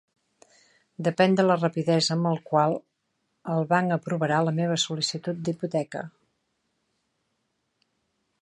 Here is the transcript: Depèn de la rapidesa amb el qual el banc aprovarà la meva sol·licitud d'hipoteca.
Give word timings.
Depèn 1.07 1.35
de 1.39 1.43
la 1.49 1.57
rapidesa 1.59 2.13
amb 2.15 2.29
el 2.29 2.39
qual 2.51 2.73
el 3.57 3.69
banc 3.75 3.95
aprovarà 3.99 4.41
la 4.47 4.57
meva 4.63 4.81
sol·licitud 4.87 5.47
d'hipoteca. 5.47 6.05